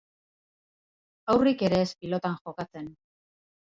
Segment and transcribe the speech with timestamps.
[1.35, 2.95] Haurrik ere ez pilotan jokatzen.